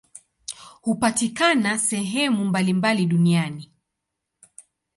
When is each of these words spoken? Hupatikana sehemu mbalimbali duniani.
Hupatikana 0.81 1.79
sehemu 1.79 2.45
mbalimbali 2.45 3.05
duniani. 3.05 3.71